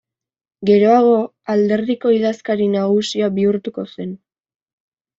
[0.69, 1.11] Geroago,
[1.57, 4.21] alderdiko idazkari nagusia bihurtuko zen.